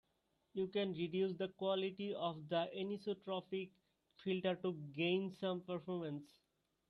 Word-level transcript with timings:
You 0.53 0.67
can 0.67 0.93
reduce 0.95 1.35
the 1.37 1.49
quality 1.49 2.11
of 2.15 2.49
the 2.49 2.67
anisotropic 2.75 3.69
filter 4.23 4.55
to 4.63 4.73
gain 4.93 5.29
some 5.35 5.61
performance. 5.61 6.39